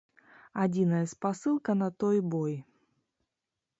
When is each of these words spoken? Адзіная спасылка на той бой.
Адзіная 0.63 1.01
спасылка 1.11 1.71
на 1.85 1.91
той 2.05 2.17
бой. 2.37 2.57